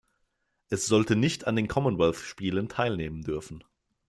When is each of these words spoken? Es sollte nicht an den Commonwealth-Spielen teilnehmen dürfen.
Es 0.69 0.87
sollte 0.87 1.15
nicht 1.15 1.45
an 1.45 1.55
den 1.55 1.67
Commonwealth-Spielen 1.67 2.69
teilnehmen 2.69 3.21
dürfen. 3.21 3.63